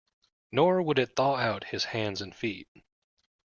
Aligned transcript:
Nor 0.51 0.81
would 0.81 0.97
it 0.97 1.15
thaw 1.15 1.35
out 1.35 1.65
his 1.65 1.83
hands 1.83 2.23
and 2.23 2.35
feet. 2.35 2.67